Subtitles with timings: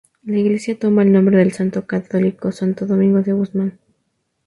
[0.23, 3.79] La iglesia toma el nombre del santo católico Santo Domingo de Guzmán.